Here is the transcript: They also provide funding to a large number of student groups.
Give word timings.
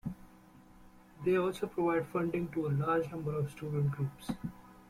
They 1.23 1.37
also 1.37 1.67
provide 1.67 2.07
funding 2.07 2.47
to 2.53 2.65
a 2.65 2.69
large 2.69 3.11
number 3.11 3.35
of 3.37 3.51
student 3.51 3.91
groups. 3.91 4.31